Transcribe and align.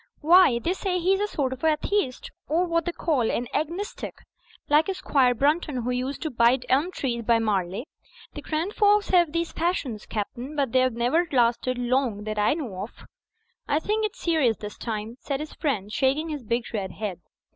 "Why, 0.21 0.57
they 0.57 0.73
say 0.73 0.97
he's 0.97 1.19
a 1.19 1.27
sort 1.27 1.53
of 1.53 1.63
atheist, 1.63 2.31
or 2.47 2.65
what 2.65 2.85
they 2.85 2.91
call 2.91 3.29
an 3.29 3.45
agnostic, 3.53 4.15
like 4.67 4.87
Squire 4.95 5.35
Brunton 5.35 5.83
who 5.83 5.91
used 5.91 6.23
to 6.23 6.31
bite 6.31 6.65
elm 6.69 6.89
trees 6.91 7.21
by 7.21 7.37
Marley. 7.37 7.85
The 8.33 8.41
grand 8.41 8.73
folks 8.73 9.09
have 9.09 9.31
these 9.31 9.51
fashions. 9.51 10.07
Captain, 10.07 10.55
but 10.55 10.71
they've 10.71 10.91
never 10.91 11.27
lasted 11.31 11.77
long 11.77 12.23
that 12.23 12.39
I 12.39 12.55
know 12.55 12.81
of." 12.81 13.05
"I 13.67 13.77
think 13.77 14.03
it's 14.03 14.17
serious 14.19 14.57
this 14.57 14.75
time," 14.79 15.17
said 15.19 15.39
his 15.39 15.53
friend, 15.53 15.93
shaking 15.93 16.29
his 16.29 16.41
big 16.41 16.63
red 16.73 16.93
head. 16.93 17.21